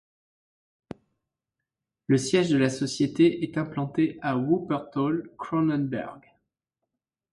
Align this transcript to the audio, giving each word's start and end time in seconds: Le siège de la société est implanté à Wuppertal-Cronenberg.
Le 2.07 2.17
siège 2.17 2.49
de 2.49 2.57
la 2.57 2.71
société 2.71 3.43
est 3.43 3.55
implanté 3.59 4.17
à 4.23 4.35
Wuppertal-Cronenberg. 4.35 6.21